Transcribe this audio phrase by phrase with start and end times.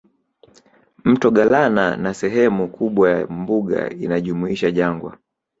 [1.03, 5.17] Mto Galana na Sehemu kubwa ya mbuga inajumuisha jangwa